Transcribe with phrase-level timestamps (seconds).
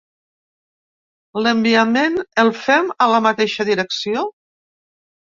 [1.43, 4.25] L'enviament el fem a la mateixa direcció?